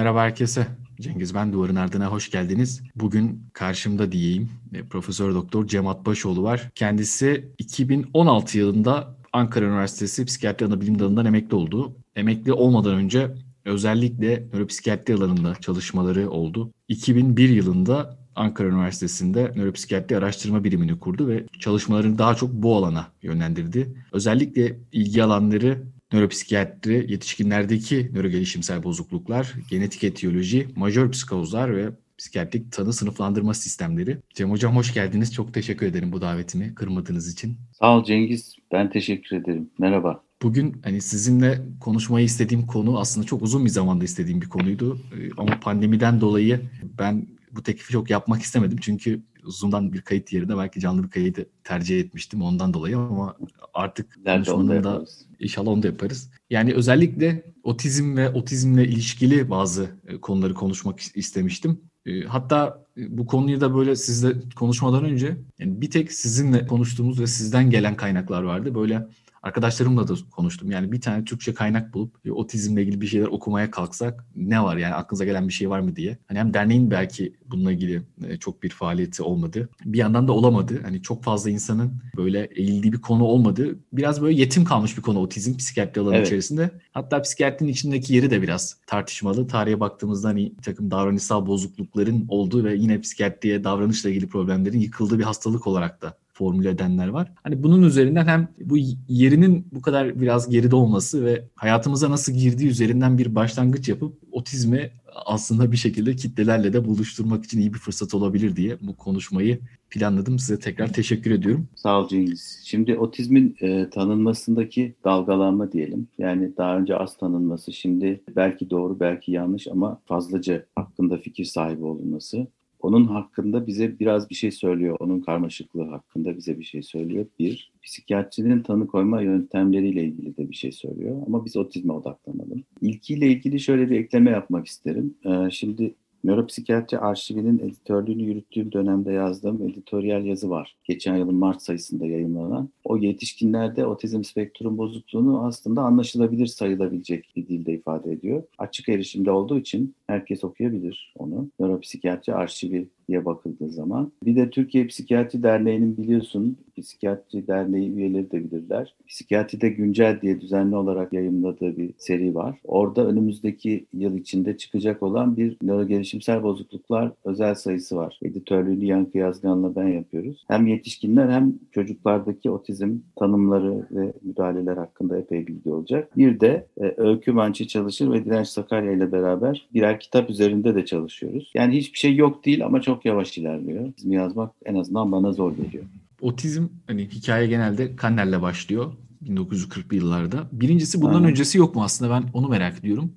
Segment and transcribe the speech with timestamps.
[0.00, 0.66] Merhaba herkese.
[1.00, 2.82] Cengiz ben Duvarın Ardına hoş geldiniz.
[2.96, 6.70] Bugün karşımda diyeyim e, Profesör Doktor Cemat Başoğlu var.
[6.74, 11.96] Kendisi 2016 yılında Ankara Üniversitesi Psikiyatri Anabilim Dalı'ndan emekli oldu.
[12.16, 13.30] Emekli olmadan önce
[13.64, 16.72] özellikle nöropsikiyatri alanında çalışmaları oldu.
[16.88, 23.94] 2001 yılında Ankara Üniversitesi'nde nöropsikiyatri araştırma birimini kurdu ve çalışmalarını daha çok bu alana yönlendirdi.
[24.12, 25.82] Özellikle ilgi alanları
[26.12, 34.18] nöropsikiyatri, yetişkinlerdeki nörogelişimsel bozukluklar, genetik etiyoloji, majör psikozlar ve psikiyatrik tanı sınıflandırma sistemleri.
[34.34, 35.34] Cem Hocam hoş geldiniz.
[35.34, 37.56] Çok teşekkür ederim bu davetimi kırmadığınız için.
[37.72, 38.56] Sağ ol Cengiz.
[38.72, 39.70] Ben teşekkür ederim.
[39.78, 40.22] Merhaba.
[40.42, 44.98] Bugün hani sizinle konuşmayı istediğim konu aslında çok uzun bir zamanda istediğim bir konuydu.
[45.14, 46.60] Ee, ama pandemiden dolayı
[46.98, 48.78] ben bu teklifi çok yapmak istemedim.
[48.80, 53.36] Çünkü Zoom'dan bir kayıt yerine belki canlı bir kaydı tercih etmiştim ondan dolayı ama
[53.74, 55.04] artık konuşmanın da
[55.38, 56.30] inşallah onu da yaparız.
[56.50, 61.80] Yani özellikle otizm ve otizmle ilişkili bazı e, konuları konuşmak istemiştim.
[62.06, 67.20] E, hatta e, bu konuyu da böyle sizle konuşmadan önce yani bir tek sizinle konuştuğumuz
[67.20, 68.74] ve sizden gelen kaynaklar vardı.
[68.74, 69.06] Böyle
[69.42, 70.70] Arkadaşlarımla da konuştum.
[70.70, 74.76] Yani bir tane Türkçe kaynak bulup e, otizmle ilgili bir şeyler okumaya kalksak ne var
[74.76, 76.18] yani aklınıza gelen bir şey var mı diye.
[76.26, 79.68] Hani hem derneğin belki bununla ilgili e, çok bir faaliyeti olmadı.
[79.84, 80.80] Bir yandan da olamadı.
[80.82, 83.78] Hani çok fazla insanın böyle eğildiği bir konu olmadı.
[83.92, 86.26] Biraz böyle yetim kalmış bir konu otizm psikiyatri alanı evet.
[86.26, 86.70] içerisinde.
[86.92, 89.46] Hatta psikiyatrinin içindeki yeri de biraz tartışmalı.
[89.46, 95.18] Tarihe baktığımızda hani bir takım davranışsal bozuklukların olduğu ve yine psikiyatriye davranışla ilgili problemlerin yıkıldığı
[95.18, 97.32] bir hastalık olarak da formüle edenler var.
[97.42, 98.76] Hani bunun üzerinden hem bu
[99.08, 104.90] yerinin bu kadar biraz geride olması ve hayatımıza nasıl girdiği üzerinden bir başlangıç yapıp otizmi
[105.26, 109.60] aslında bir şekilde kitlelerle de buluşturmak için iyi bir fırsat olabilir diye bu konuşmayı
[109.90, 110.38] planladım.
[110.38, 111.68] Size tekrar teşekkür ediyorum.
[111.74, 112.62] Sağ ol Cengiz.
[112.64, 116.08] Şimdi otizmin e, tanınmasındaki dalgalanma diyelim.
[116.18, 121.84] Yani daha önce az tanınması, şimdi belki doğru belki yanlış ama fazlaca hakkında fikir sahibi
[121.84, 122.46] olunması
[122.82, 124.96] onun hakkında bize biraz bir şey söylüyor.
[125.00, 127.26] Onun karmaşıklığı hakkında bize bir şey söylüyor.
[127.38, 131.22] Bir, psikiyatrinin tanı koyma yöntemleriyle ilgili de bir şey söylüyor.
[131.26, 132.64] Ama biz otizme odaklanalım.
[132.80, 135.14] İlkiyle ilgili şöyle bir ekleme yapmak isterim.
[135.24, 135.94] Ee, şimdi
[136.24, 140.76] Nöropsikiyatri Arşivi'nin editörlüğünü yürüttüğüm dönemde yazdığım editoryal yazı var.
[140.84, 142.68] Geçen yılın Mart sayısında yayınlanan.
[142.84, 148.42] O yetişkinlerde otizm spektrum bozukluğunu aslında anlaşılabilir sayılabilecek bir dilde ifade ediyor.
[148.58, 151.48] Açık erişimde olduğu için herkes okuyabilir onu.
[151.60, 154.12] Nöropsikiyatri Arşivi diye bakıldığı zaman.
[154.24, 158.94] Bir de Türkiye Psikiyatri Derneği'nin biliyorsun Psikiyatri Derneği üyeleri de bilirler.
[159.08, 162.58] Psikiyatride Güncel diye düzenli olarak yayınladığı bir seri var.
[162.64, 168.18] Orada önümüzdeki yıl içinde çıkacak olan bir nörogelişimsel bozukluklar özel sayısı var.
[168.22, 170.44] Editörlüğünü Yankı Yazgan'la ben yapıyoruz.
[170.48, 176.16] Hem yetişkinler hem çocuklardaki otizm tanımları ve müdahaleler hakkında epey bilgi olacak.
[176.16, 180.84] Bir de e, Öykü Mançı çalışır ve Direnç Sakarya ile beraber birer kitap üzerinde de
[180.84, 181.52] çalışıyoruz.
[181.54, 183.92] Yani hiçbir şey yok değil ama çok yavaş ilerliyor.
[183.92, 185.84] Çizimi yazmak en azından bana zor geliyor.
[186.20, 188.92] Otizm hani hikaye genelde Kanner'le başlıyor
[189.24, 190.46] 1940'lı yıllarda.
[190.52, 191.30] Birincisi bundan Aynen.
[191.30, 193.12] öncesi yok mu aslında ben onu merak ediyorum.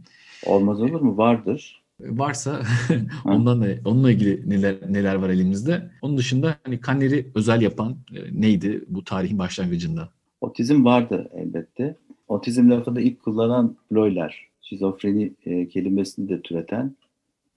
[0.45, 1.17] Olmaz olur mu?
[1.17, 1.83] Vardır.
[1.99, 2.61] Varsa
[3.25, 5.91] ondan da onunla ilgili neler neler var elimizde.
[6.01, 10.09] Onun dışında hani Kanner'i özel yapan e, neydi bu tarihin başlangıcında?
[10.41, 11.95] Otizm vardı elbette.
[12.27, 14.47] Otizm lafını ilk kullanan Bloyler.
[14.61, 16.95] Şizofreni e, kelimesini de türeten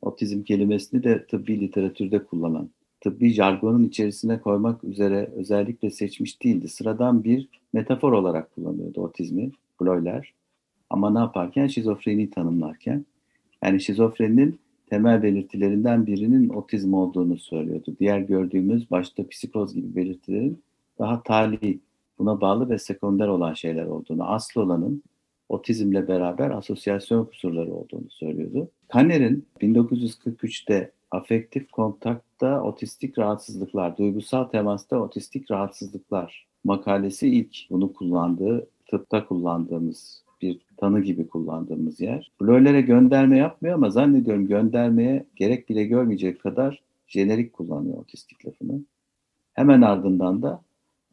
[0.07, 6.69] otizm kelimesini de tıbbi literatürde kullanan, tıbbi jargonun içerisine koymak üzere özellikle seçmiş değildi.
[6.69, 9.51] Sıradan bir metafor olarak kullanıyordu otizmi
[9.81, 10.33] Bloyler.
[10.91, 11.67] Ama ne yaparken?
[11.67, 13.05] Şizofreni tanımlarken.
[13.63, 14.59] Yani şizofreninin
[14.91, 17.97] temel belirtilerinden birinin otizm olduğunu söylüyordu.
[18.01, 20.63] Diğer gördüğümüz başta psikoz gibi belirtilerin
[20.99, 21.79] daha tali,
[22.19, 25.03] buna bağlı ve sekonder olan şeyler olduğunu, asıl olanın
[25.49, 28.71] otizmle beraber asosyasyon kusurları olduğunu söylüyordu.
[28.89, 39.27] Kanner'in 1943'te afektif kontakta otistik rahatsızlıklar, duygusal temasta otistik rahatsızlıklar makalesi ilk bunu kullandığı, tıpta
[39.27, 42.33] kullandığımız bir tanı gibi kullandığımız yer.
[42.41, 48.81] Blöylere gönderme yapmıyor ama zannediyorum göndermeye gerek bile görmeyecek kadar jenerik kullanıyor otistik lafını.
[49.55, 50.63] Hemen ardından da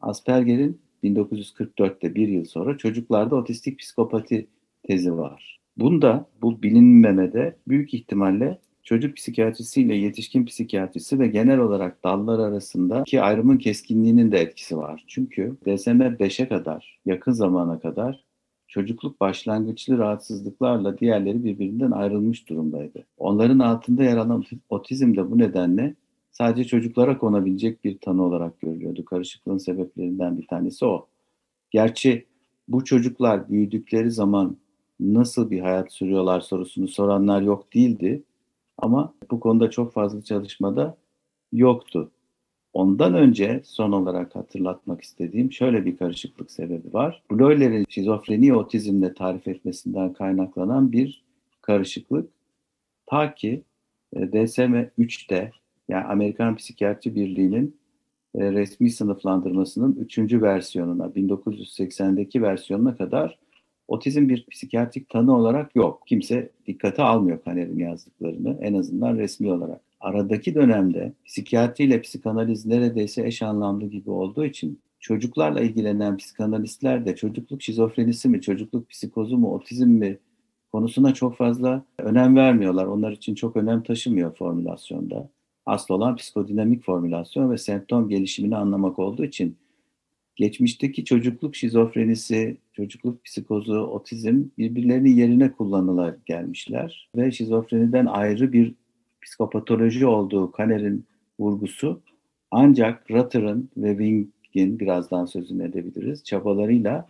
[0.00, 4.46] Asperger'in 1944'te bir yıl sonra çocuklarda otistik psikopati
[4.82, 5.60] tezi var.
[5.76, 13.22] Bunda bu bilinmemede büyük ihtimalle çocuk psikiyatrisi ile yetişkin psikiyatrisi ve genel olarak dallar arasındaki
[13.22, 15.04] ayrımın keskinliğinin de etkisi var.
[15.06, 18.24] Çünkü DSM-5'e kadar, yakın zamana kadar
[18.68, 23.06] çocukluk başlangıçlı rahatsızlıklarla diğerleri birbirinden ayrılmış durumdaydı.
[23.18, 25.94] Onların altında yer alan otizm de bu nedenle
[26.34, 29.04] sadece çocuklara konabilecek bir tanı olarak görülüyordu.
[29.04, 31.06] Karışıklığın sebeplerinden bir tanesi o.
[31.70, 32.26] Gerçi
[32.68, 34.56] bu çocuklar büyüdükleri zaman
[35.00, 38.22] nasıl bir hayat sürüyorlar sorusunu soranlar yok değildi.
[38.78, 40.96] Ama bu konuda çok fazla çalışmada
[41.52, 42.10] yoktu.
[42.72, 47.22] Ondan önce son olarak hatırlatmak istediğim şöyle bir karışıklık sebebi var.
[47.30, 51.24] Bloyler'in şizofreni otizmle tarif etmesinden kaynaklanan bir
[51.62, 52.30] karışıklık.
[53.06, 53.62] Ta ki
[54.12, 55.52] e, DSM-3'te
[55.88, 57.76] yani Amerikan Psikiyatri Birliği'nin
[58.34, 60.18] e, resmi sınıflandırmasının 3.
[60.18, 63.38] versiyonuna 1980'deki versiyonuna kadar
[63.88, 66.02] otizm bir psikiyatrik tanı olarak yok.
[66.06, 69.80] Kimse dikkate almıyor Kaner'in yazdıklarını en azından resmi olarak.
[70.00, 77.16] Aradaki dönemde psikiyatri ile psikanaliz neredeyse eş anlamlı gibi olduğu için çocuklarla ilgilenen psikanalistler de
[77.16, 80.18] çocukluk şizofrenisi mi, çocukluk psikozu mu, otizm mi
[80.72, 82.86] konusuna çok fazla önem vermiyorlar.
[82.86, 85.28] Onlar için çok önem taşımıyor formülasyonda.
[85.66, 89.56] Asıl olan psikodinamik formülasyon ve semptom gelişimini anlamak olduğu için
[90.36, 98.74] geçmişteki çocukluk şizofrenisi, çocukluk psikozu, otizm birbirlerinin yerine kullanıla gelmişler ve şizofreniden ayrı bir
[99.22, 101.04] psikopatoloji olduğu Kaner'in
[101.40, 102.00] vurgusu
[102.50, 107.08] ancak Rutter'ın ve Wing'in birazdan sözünü edebiliriz çabalarıyla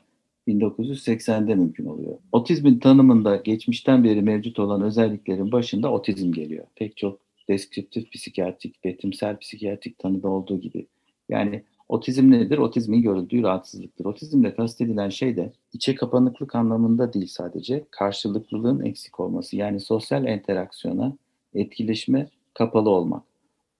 [0.48, 2.18] 1980'de mümkün oluyor.
[2.32, 6.66] Otizmin tanımında geçmişten beri mevcut olan özelliklerin başında otizm geliyor.
[6.76, 10.86] Pek çok deskriptif psikiyatrik, betimsel psikiyatrik tanıda olduğu gibi.
[11.28, 12.58] Yani otizm nedir?
[12.58, 14.04] Otizmin görüldüğü rahatsızlıktır.
[14.04, 19.56] Otizmle kastedilen şey de içe kapanıklık anlamında değil sadece, karşılıklılığın eksik olması.
[19.56, 21.16] Yani sosyal interaksiyona,
[21.54, 23.22] etkileşime kapalı olmak.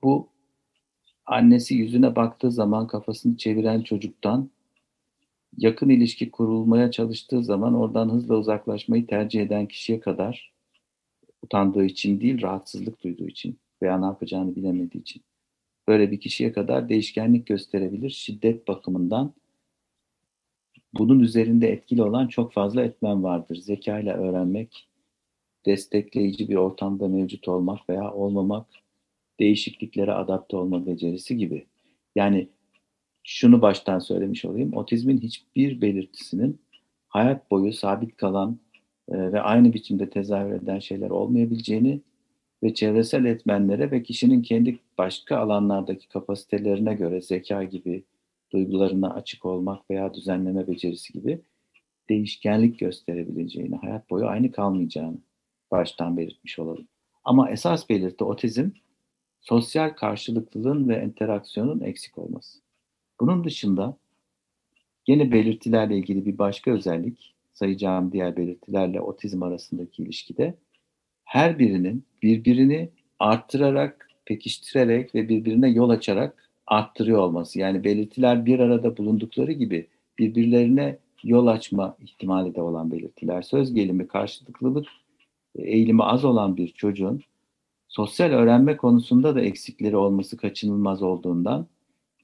[0.02, 0.28] Bu
[1.26, 4.50] annesi yüzüne baktığı zaman kafasını çeviren çocuktan
[5.58, 10.53] yakın ilişki kurulmaya çalıştığı zaman oradan hızla uzaklaşmayı tercih eden kişiye kadar
[11.44, 15.22] utandığı için değil, rahatsızlık duyduğu için veya ne yapacağını bilemediği için
[15.88, 18.10] böyle bir kişiye kadar değişkenlik gösterebilir.
[18.10, 19.34] Şiddet bakımından
[20.92, 23.56] bunun üzerinde etkili olan çok fazla etmen vardır.
[23.56, 24.88] Zeka ile öğrenmek,
[25.66, 28.66] destekleyici bir ortamda mevcut olmak veya olmamak,
[29.40, 31.66] değişikliklere adapte olma becerisi gibi.
[32.14, 32.48] Yani
[33.24, 34.76] şunu baştan söylemiş olayım.
[34.76, 36.60] Otizmin hiçbir belirtisinin
[37.08, 38.58] hayat boyu sabit kalan
[39.08, 42.00] e, ve aynı biçimde tezahür eden şeyler olmayabileceğini
[42.62, 48.04] ve çevresel etmenlere ve kişinin kendi başka alanlardaki kapasitelerine göre zeka gibi,
[48.52, 51.40] duygularına açık olmak veya düzenleme becerisi gibi
[52.08, 55.18] değişkenlik gösterebileceğini, hayat boyu aynı kalmayacağını
[55.70, 56.88] baştan belirtmiş olalım.
[57.24, 58.70] Ama esas belirti otizm,
[59.40, 62.58] sosyal karşılıklılığın ve interaksiyonun eksik olması.
[63.20, 63.96] Bunun dışında
[65.06, 70.54] yine belirtilerle ilgili bir başka özellik, sayacağım diğer belirtilerle otizm arasındaki ilişkide
[71.24, 77.58] her birinin birbirini arttırarak, pekiştirerek ve birbirine yol açarak arttırıyor olması.
[77.58, 79.86] Yani belirtiler bir arada bulundukları gibi
[80.18, 83.42] birbirlerine yol açma ihtimali de olan belirtiler.
[83.42, 84.86] Söz gelimi, karşılıklılık
[85.56, 87.22] eğilimi az olan bir çocuğun
[87.88, 91.66] sosyal öğrenme konusunda da eksikleri olması kaçınılmaz olduğundan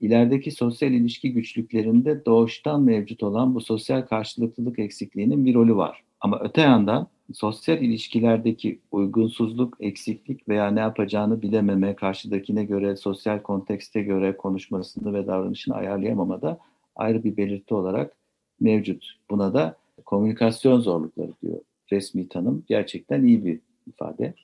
[0.00, 6.02] ilerideki sosyal ilişki güçlüklerinde doğuştan mevcut olan bu sosyal karşılıklılık eksikliğinin bir rolü var.
[6.20, 14.02] Ama öte yandan sosyal ilişkilerdeki uygunsuzluk, eksiklik veya ne yapacağını bilememe, karşıdakine göre, sosyal kontekste
[14.02, 16.58] göre konuşmasını ve davranışını ayarlayamama da
[16.96, 18.12] ayrı bir belirti olarak
[18.60, 19.04] mevcut.
[19.30, 21.60] Buna da komünikasyon zorlukları diyor
[21.92, 22.64] resmi tanım.
[22.68, 24.34] Gerçekten iyi bir ifade.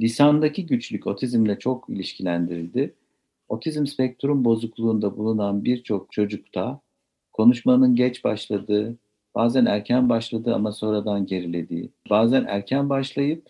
[0.00, 2.94] Lisandaki güçlük otizmle çok ilişkilendirildi.
[3.48, 6.80] Otizm spektrum bozukluğunda bulunan birçok çocukta
[7.32, 8.98] konuşmanın geç başladığı,
[9.34, 13.46] bazen erken başladığı ama sonradan gerilediği, bazen erken başlayıp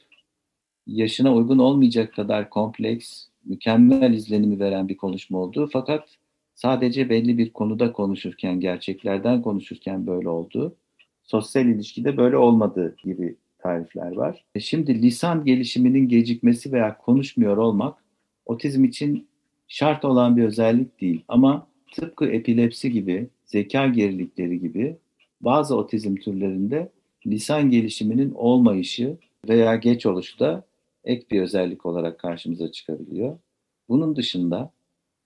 [0.86, 6.08] yaşına uygun olmayacak kadar kompleks, mükemmel izlenimi veren bir konuşma olduğu fakat
[6.54, 10.76] sadece belli bir konuda konuşurken, gerçeklerden konuşurken böyle olduğu,
[11.22, 14.44] sosyal ilişkide böyle olmadığı gibi tarifler var.
[14.54, 18.04] E şimdi lisan gelişiminin gecikmesi veya konuşmuyor olmak
[18.46, 19.27] otizm için
[19.68, 24.96] şart olan bir özellik değil ama tıpkı epilepsi gibi, zeka gerilikleri gibi
[25.40, 26.92] bazı otizm türlerinde
[27.26, 29.16] lisan gelişiminin olmayışı
[29.48, 30.64] veya geç oluşu da
[31.04, 33.38] ek bir özellik olarak karşımıza çıkabiliyor.
[33.88, 34.70] Bunun dışında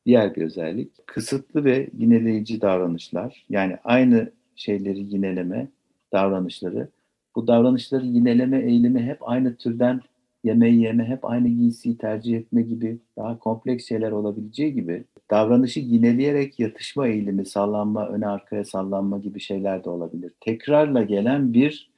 [0.07, 3.47] diğer bir özellik kısıtlı ve yineleyici davranışlar.
[3.51, 5.69] Yani aynı şeyleri yineleme
[6.13, 6.89] davranışları.
[7.37, 10.01] Bu davranışları yineleme eğilimi hep aynı türden
[10.45, 16.61] yemeği yeme, hep aynı giysiyi tercih etme gibi daha kompleks şeyler olabileceği gibi davranışı yineleyerek
[16.61, 20.33] yatışma eğilimi, sallanma, öne arkaya sallanma gibi şeyler de olabilir.
[20.41, 21.91] Tekrarla gelen bir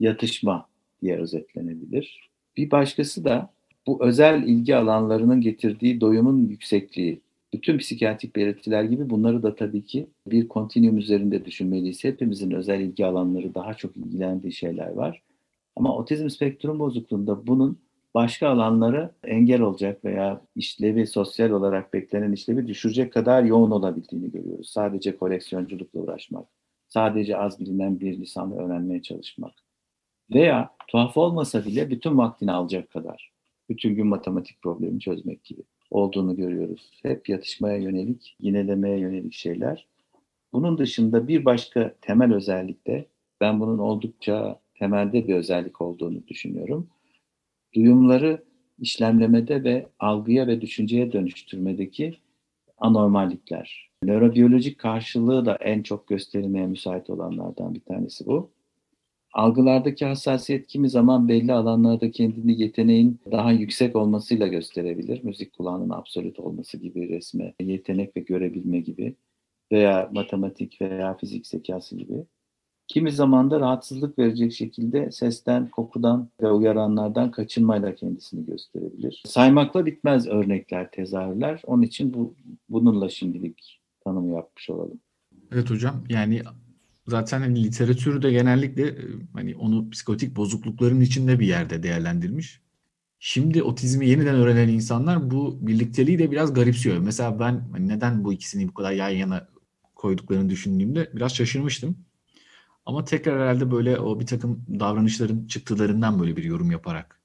[0.00, 0.66] yatışma
[1.02, 2.30] diye özetlenebilir.
[2.56, 3.50] Bir başkası da
[3.86, 7.20] bu özel ilgi alanlarının getirdiği doyumun yüksekliği.
[7.52, 12.04] Bütün psikiyatrik belirtiler gibi bunları da tabii ki bir kontinüum üzerinde düşünmeliyiz.
[12.04, 15.22] Hepimizin özel ilgi alanları daha çok ilgilendiği şeyler var.
[15.76, 17.78] Ama otizm spektrum bozukluğunda bunun
[18.14, 24.70] başka alanlara engel olacak veya işlevi sosyal olarak beklenen işlevi düşürecek kadar yoğun olabildiğini görüyoruz.
[24.70, 26.48] Sadece koleksiyonculukla uğraşmak,
[26.88, 29.54] sadece az bilinen bir lisanı öğrenmeye çalışmak
[30.34, 33.32] veya tuhaf olmasa bile bütün vaktini alacak kadar
[33.68, 36.90] bütün gün matematik problemi çözmek gibi olduğunu görüyoruz.
[37.02, 39.86] Hep yatışmaya yönelik, yinelemeye yönelik şeyler.
[40.52, 43.06] Bunun dışında bir başka temel özellik de
[43.40, 46.88] ben bunun oldukça temelde bir özellik olduğunu düşünüyorum.
[47.74, 48.44] Duyumları
[48.78, 52.14] işlemlemede ve algıya ve düşünceye dönüştürmedeki
[52.78, 53.90] anormallikler.
[54.02, 58.50] Nörobiyolojik karşılığı da en çok gösterilmeye müsait olanlardan bir tanesi bu.
[59.32, 65.24] Algılardaki hassasiyet kimi zaman belli alanlarda kendini yeteneğin daha yüksek olmasıyla gösterebilir.
[65.24, 69.14] Müzik kulağının absolut olması gibi resme yetenek ve görebilme gibi
[69.72, 72.24] veya matematik veya fizik zekası gibi.
[72.88, 79.22] Kimi zaman da rahatsızlık verecek şekilde sesten, kokudan ve uyaranlardan kaçınmayla kendisini gösterebilir.
[79.26, 81.62] Saymakla bitmez örnekler, tezahürler.
[81.66, 82.34] Onun için bu
[82.68, 85.00] bununla şimdilik tanımı yapmış olalım.
[85.52, 86.42] Evet hocam yani
[87.06, 92.60] zaten hani literatürde genellikle e, hani onu psikotik bozuklukların içinde bir yerde değerlendirmiş.
[93.18, 96.98] Şimdi otizmi yeniden öğrenen insanlar bu birlikteliği de biraz garipsiyor.
[96.98, 99.48] Mesela ben hani neden bu ikisini bu kadar yan yana
[99.94, 101.96] koyduklarını düşündüğümde biraz şaşırmıştım.
[102.86, 107.20] Ama tekrar herhalde böyle o bir takım davranışların çıktılarından böyle bir yorum yaparak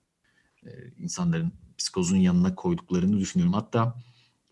[0.65, 3.53] e, insanların psikozun yanına koyduklarını düşünüyorum.
[3.53, 3.95] Hatta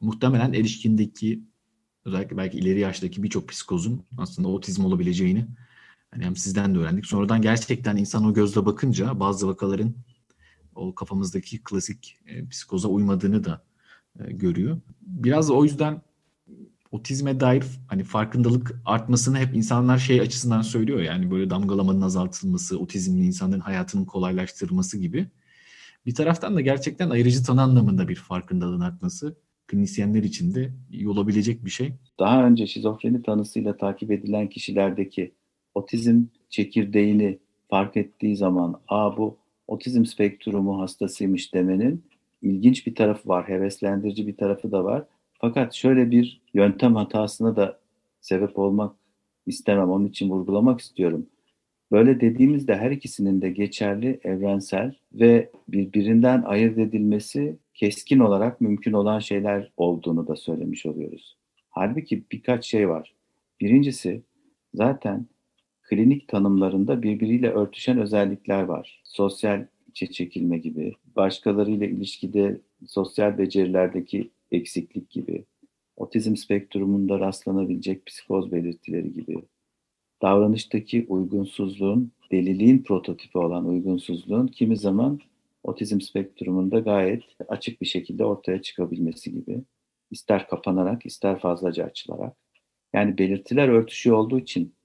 [0.02, 1.44] muhtemelen erişkindeki
[2.06, 5.48] özellikle belki ileri yaştaki birçok psikozun aslında otizm olabileceğini
[6.12, 7.06] hani hem sizden de öğrendik.
[7.06, 9.96] Sonradan gerçekten insan o gözle bakınca bazı vakaların
[10.76, 13.66] o kafamızdaki klasik e, psikoza uymadığını da
[14.20, 14.82] e, görüyor.
[15.02, 16.02] Biraz o yüzden
[16.98, 21.00] otizme dair hani farkındalık artmasını hep insanlar şey açısından söylüyor.
[21.00, 25.28] Yani böyle damgalamanın azaltılması, otizmli insanların hayatının kolaylaştırılması gibi.
[26.06, 29.36] Bir taraftan da gerçekten ayırıcı tanı anlamında bir farkındalığın artması
[29.68, 31.94] klinisyenler için de iyi olabilecek bir şey.
[32.20, 35.34] Daha önce şizofreni tanısıyla takip edilen kişilerdeki
[35.76, 37.40] otizm çekirdeğini
[37.70, 39.38] fark ettiği zaman a bu
[39.68, 42.04] otizm spektrumu hastasıymış demenin
[42.42, 45.06] ilginç bir tarafı var, heveslendirici bir tarafı da var.
[45.40, 47.80] Fakat şöyle bir yöntem hatasına da
[48.22, 48.96] sebep olmak
[49.46, 49.90] istemem.
[49.90, 51.28] Onun için vurgulamak istiyorum.
[51.92, 59.20] Böyle dediğimizde her ikisinin de geçerli, evrensel ve birbirinden ayırt edilmesi keskin olarak mümkün olan
[59.20, 61.38] şeyler olduğunu da söylemiş oluyoruz.
[61.70, 63.14] Halbuki birkaç şey var.
[63.62, 64.22] Birincisi
[64.74, 65.26] zaten
[65.82, 69.02] klinik tanımlarında birbiriyle örtüşen özellikler var.
[69.04, 75.46] Sosyal içe çekilme gibi, başkalarıyla ilişkide sosyal becerilerdeki eksiklik gibi,
[75.98, 79.44] otizm spektrumunda rastlanabilecek psikoz belirtileri gibi,
[80.22, 85.20] davranıştaki uygunsuzluğun, deliliğin prototipi olan uygunsuzluğun kimi zaman
[85.64, 89.64] otizm spektrumunda gayet açık bir şekilde ortaya çıkabilmesi gibi.
[90.12, 92.38] ister kapanarak, ister fazlaca açılarak.
[92.94, 94.76] Yani belirtiler örtüşüyor olduğu için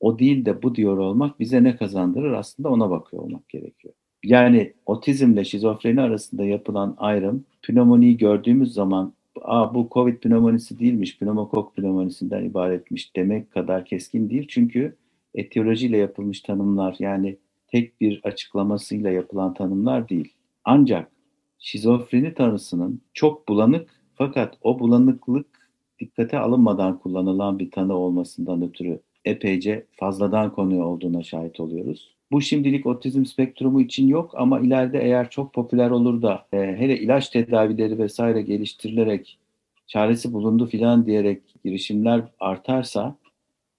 [0.00, 3.94] o değil de bu diyor olmak bize ne kazandırır aslında ona bakıyor olmak gerekiyor.
[4.24, 11.76] Yani otizmle şizofreni arasında yapılan ayrım pnömoniyi gördüğümüz zaman Aa, bu COVID pnömonisi değilmiş, pneumokok
[11.76, 14.46] pnömonisinden ibaretmiş demek kadar keskin değil.
[14.48, 14.96] Çünkü
[15.34, 17.38] etiyolojiyle yapılmış tanımlar yani
[17.68, 20.32] tek bir açıklamasıyla yapılan tanımlar değil.
[20.64, 21.12] Ancak
[21.58, 29.86] şizofreni tanısının çok bulanık fakat o bulanıklık dikkate alınmadan kullanılan bir tanı olmasından ötürü epeyce
[29.92, 32.11] fazladan konuyu olduğuna şahit oluyoruz.
[32.32, 36.98] Bu şimdilik otizm spektrumu için yok ama ileride eğer çok popüler olur da e, hele
[36.98, 39.38] ilaç tedavileri vesaire geliştirilerek
[39.86, 43.16] çaresi bulundu filan diyerek girişimler artarsa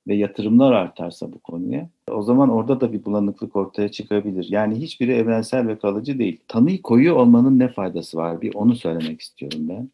[0.07, 4.47] ve yatırımlar artarsa bu konuya o zaman orada da bir bulanıklık ortaya çıkabilir.
[4.49, 6.39] Yani hiçbiri evrensel ve kalıcı değil.
[6.47, 8.41] Tanıyı koyuyor olmanın ne faydası var?
[8.41, 9.89] Bir onu söylemek istiyorum ben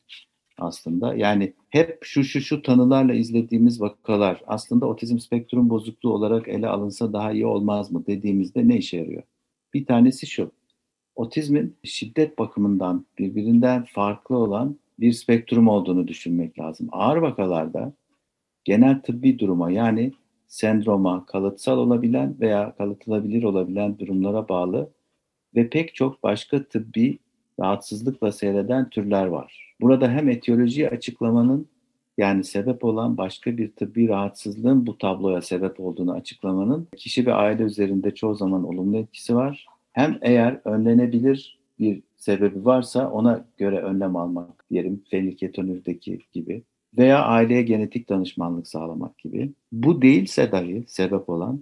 [0.61, 1.15] aslında.
[1.15, 7.13] Yani hep şu şu şu tanılarla izlediğimiz vakalar aslında otizm spektrum bozukluğu olarak ele alınsa
[7.13, 9.23] daha iyi olmaz mı dediğimizde ne işe yarıyor?
[9.73, 10.51] Bir tanesi şu.
[11.15, 16.87] Otizmin şiddet bakımından birbirinden farklı olan bir spektrum olduğunu düşünmek lazım.
[16.91, 17.93] Ağır vakalarda
[18.63, 20.11] genel tıbbi duruma yani
[20.47, 24.89] sendroma, kalıtsal olabilen veya kalıtılabilir olabilen durumlara bağlı
[25.55, 27.19] ve pek çok başka tıbbi
[27.59, 29.75] rahatsızlıkla seyreden türler var.
[29.81, 31.67] Burada hem etiyolojiyi açıklamanın
[32.17, 37.63] yani sebep olan başka bir tıbbi rahatsızlığın bu tabloya sebep olduğunu açıklamanın kişi ve aile
[37.63, 39.65] üzerinde çoğu zaman olumlu etkisi var.
[39.93, 46.63] Hem eğer önlenebilir bir sebebi varsa ona göre önlem almak diyelim fenilketonürdeki gibi
[46.97, 49.51] veya aileye genetik danışmanlık sağlamak gibi.
[49.71, 51.61] Bu değilse dahi sebep olan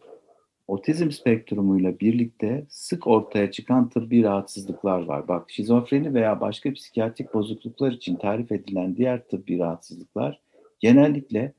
[0.68, 5.28] otizm spektrumuyla birlikte sık ortaya çıkan tıbbi rahatsızlıklar var.
[5.28, 10.40] Bak şizofreni veya başka psikiyatrik bozukluklar için tarif edilen diğer tıbbi rahatsızlıklar
[10.80, 11.54] genellikle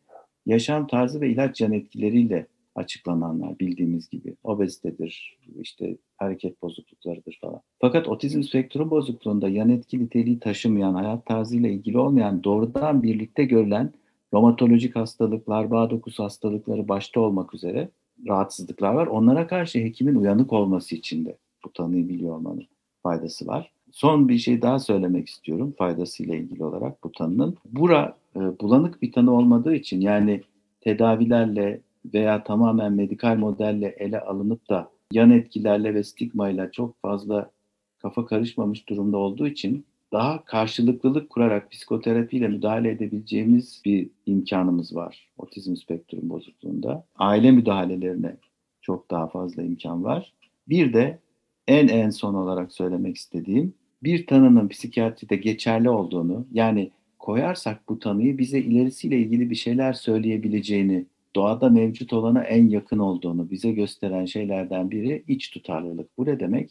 [0.47, 4.37] yaşam tarzı ve ilaç yan etkileriyle açıklananlar bildiğimiz gibi.
[4.45, 7.61] Obezitedir, işte hareket bozukluklarıdır falan.
[7.81, 13.93] Fakat otizm spektrum bozukluğunda yan etki niteliği taşımayan, hayat tarzıyla ilgili olmayan doğrudan birlikte görülen
[14.35, 17.89] romatolojik hastalıklar, bağ dokusu hastalıkları başta olmak üzere
[18.27, 19.07] rahatsızlıklar var.
[19.07, 22.67] Onlara karşı hekimin uyanık olması için de bu tanıyı biliyor olmanın
[23.03, 23.73] faydası var.
[23.93, 27.57] Son bir şey daha söylemek istiyorum faydasıyla ilgili olarak bu tanının.
[27.65, 30.43] Bura e, bulanık bir tanı olmadığı için yani
[30.81, 31.81] tedavilerle
[32.15, 37.51] veya tamamen medikal modelle ele alınıp da yan etkilerle ve stigmayla çok fazla
[37.99, 45.77] kafa karışmamış durumda olduğu için daha karşılıklılık kurarak psikoterapiyle müdahale edebileceğimiz bir imkanımız var otizm
[45.77, 47.05] spektrum bozukluğunda.
[47.17, 48.37] Aile müdahalelerine
[48.81, 50.33] çok daha fazla imkan var.
[50.69, 51.19] Bir de
[51.67, 58.39] en en son olarak söylemek istediğim bir tanının psikiyatride geçerli olduğunu yani koyarsak bu tanıyı
[58.39, 64.91] bize ilerisiyle ilgili bir şeyler söyleyebileceğini, doğada mevcut olana en yakın olduğunu bize gösteren şeylerden
[64.91, 66.19] biri iç tutarlılık.
[66.19, 66.71] Bu ne demek?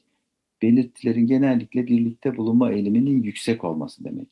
[0.61, 4.27] Belirtilerin genellikle birlikte bulunma eğiliminin yüksek olması demek.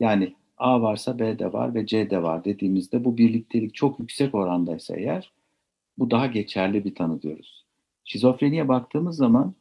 [0.00, 4.34] Yani A varsa B de var ve C de var dediğimizde bu birliktelik çok yüksek
[4.34, 5.32] orandaysa eğer
[5.98, 7.64] bu daha geçerli bir tanı diyoruz.
[8.04, 9.54] Şizofreniye baktığımız zaman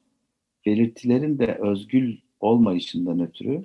[0.66, 3.64] belirtilerin de özgül olmayışından ötürü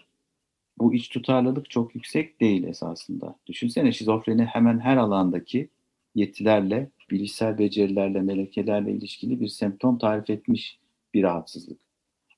[0.79, 3.37] bu iç tutarlılık çok yüksek değil esasında.
[3.47, 5.69] Düşünsene şizofreni hemen her alandaki
[6.15, 10.79] yetilerle, bilişsel becerilerle, melekelerle ilişkili bir semptom tarif etmiş
[11.15, 11.90] bir rahatsızlık.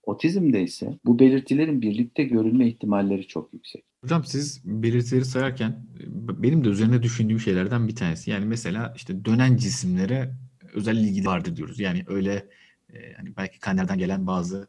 [0.02, 3.84] Otizmde ise bu belirtilerin birlikte görülme ihtimalleri çok yüksek.
[4.00, 5.86] Hocam siz belirtileri sayarken
[6.42, 8.30] benim de üzerine düşündüğüm şeylerden bir tanesi.
[8.30, 10.34] Yani mesela işte dönen cisimlere
[10.74, 11.80] özel ilgi vardır diyoruz.
[11.80, 12.48] Yani öyle
[12.92, 14.68] e, hani belki kannerden gelen bazı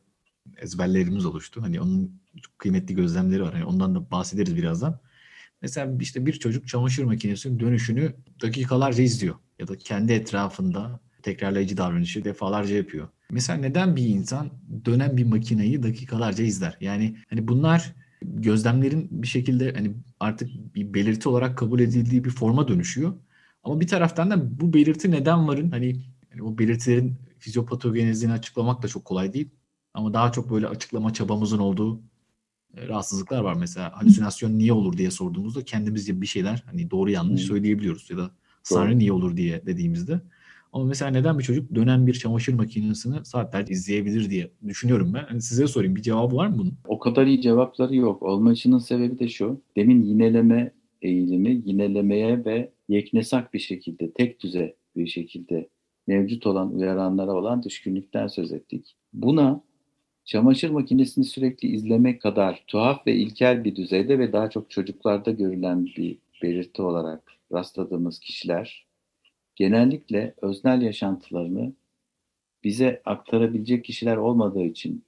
[0.57, 1.61] ezberlerimiz oluştu.
[1.61, 3.53] Hani onun çok kıymetli gözlemleri var.
[3.53, 4.99] Yani ondan da bahsederiz birazdan.
[5.61, 9.35] Mesela işte bir çocuk çamaşır makinesinin dönüşünü dakikalarca izliyor.
[9.59, 13.07] Ya da kendi etrafında tekrarlayıcı davranışı defalarca yapıyor.
[13.31, 14.49] Mesela neden bir insan
[14.85, 16.77] dönen bir makineyi dakikalarca izler?
[16.81, 22.67] Yani hani bunlar gözlemlerin bir şekilde hani artık bir belirti olarak kabul edildiği bir forma
[22.67, 23.13] dönüşüyor.
[23.63, 28.87] Ama bir taraftan da bu belirti neden varın hani, hani o belirtilerin fizyopatogenezini açıklamak da
[28.87, 29.49] çok kolay değil.
[29.93, 32.01] Ama daha çok böyle açıklama çabamızın olduğu
[32.77, 33.53] e, rahatsızlıklar var.
[33.53, 38.31] Mesela halüsinasyon niye olur diye sorduğumuzda kendimizce bir şeyler hani doğru yanlış söyleyebiliyoruz ya da
[38.63, 40.21] sanrı niye olur diye dediğimizde.
[40.73, 45.23] Ama mesela neden bir çocuk dönen bir çamaşır makinesini saatlerce izleyebilir diye düşünüyorum ben.
[45.23, 46.73] Hani size sorayım bir cevabı var mı bunun?
[46.87, 48.23] O kadar iyi cevapları yok.
[48.23, 49.61] Olmasının sebebi de şu.
[49.75, 55.69] Demin yineleme eğilimi yinelemeye ve yeknesak bir şekilde, tek düze bir şekilde
[56.07, 58.95] mevcut olan uyaranlara olan düşkünlükten söz ettik.
[59.13, 59.63] Buna
[60.25, 65.85] çamaşır makinesini sürekli izlemek kadar tuhaf ve ilkel bir düzeyde ve daha çok çocuklarda görülen
[65.85, 68.92] bir belirti olarak rastladığımız kişiler
[69.55, 71.73] genellikle öznel yaşantılarını
[72.63, 75.03] bize aktarabilecek kişiler olmadığı için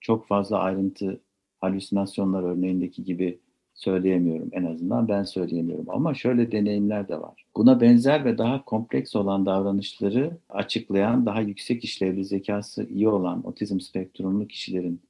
[0.00, 1.20] çok fazla ayrıntı
[1.60, 3.38] halüsinasyonlar örneğindeki gibi
[3.74, 4.48] söyleyemiyorum.
[4.52, 5.86] En azından ben söyleyemiyorum.
[5.88, 7.46] Ama şöyle deneyimler de var.
[7.56, 13.80] Buna benzer ve daha kompleks olan davranışları açıklayan, daha yüksek işlevli zekası iyi olan otizm
[13.80, 15.00] spektrumlu kişilerin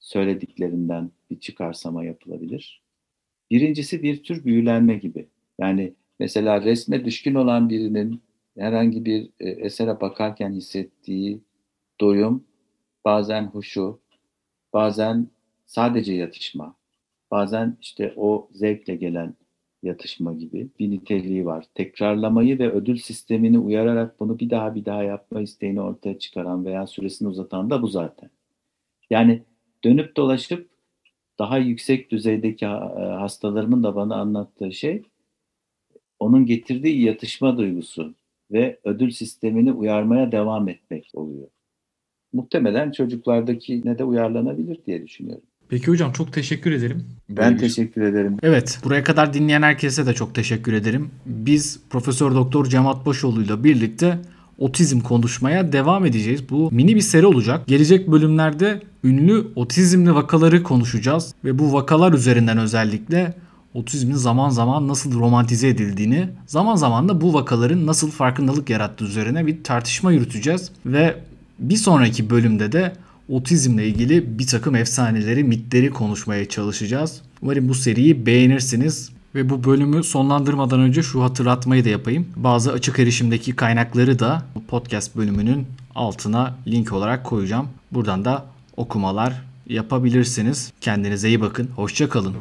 [0.00, 2.82] söylediklerinden bir çıkarsama yapılabilir.
[3.50, 5.28] Birincisi bir tür büyülenme gibi.
[5.58, 8.22] Yani Mesela resme düşkün olan birinin
[8.58, 11.40] herhangi bir e, esere bakarken hissettiği
[12.00, 12.44] doyum,
[13.04, 14.00] bazen huşu,
[14.72, 15.28] bazen
[15.66, 16.74] sadece yatışma,
[17.30, 19.34] bazen işte o zevkle gelen
[19.82, 21.64] yatışma gibi bir niteliği var.
[21.74, 26.86] Tekrarlamayı ve ödül sistemini uyararak bunu bir daha bir daha yapma isteğini ortaya çıkaran veya
[26.86, 28.30] süresini uzatan da bu zaten.
[29.10, 29.42] Yani
[29.84, 30.70] dönüp dolaşıp
[31.38, 35.02] daha yüksek düzeydeki hastalarımın da bana anlattığı şey
[36.18, 38.14] onun getirdiği yatışma duygusu
[38.52, 41.48] ve ödül sistemini uyarmaya devam etmek oluyor.
[42.32, 45.44] Muhtemelen çocuklardaki ne de uyarlanabilir diye düşünüyorum.
[45.68, 47.04] Peki hocam çok teşekkür ederim.
[47.28, 48.36] Ben teşekkür ederim.
[48.42, 51.10] Evet, buraya kadar dinleyen herkese de çok teşekkür ederim.
[51.26, 54.18] Biz Profesör Doktor Cemat Başoğlu ile birlikte
[54.58, 56.50] otizm konuşmaya devam edeceğiz.
[56.50, 57.66] Bu mini bir seri olacak.
[57.66, 63.34] Gelecek bölümlerde ünlü otizmli vakaları konuşacağız ve bu vakalar üzerinden özellikle
[63.74, 69.46] otizmin zaman zaman nasıl romantize edildiğini, zaman zaman da bu vakaların nasıl farkındalık yarattığı üzerine
[69.46, 70.70] bir tartışma yürüteceğiz.
[70.86, 71.16] Ve
[71.58, 72.92] bir sonraki bölümde de
[73.28, 77.20] otizmle ilgili bir takım efsaneleri, mitleri konuşmaya çalışacağız.
[77.42, 79.10] Umarım bu seriyi beğenirsiniz.
[79.34, 82.26] Ve bu bölümü sonlandırmadan önce şu hatırlatmayı da yapayım.
[82.36, 87.68] Bazı açık erişimdeki kaynakları da podcast bölümünün altına link olarak koyacağım.
[87.92, 88.44] Buradan da
[88.76, 90.72] okumalar yapabilirsiniz.
[90.80, 91.70] Kendinize iyi bakın.
[91.76, 92.34] Hoşça kalın.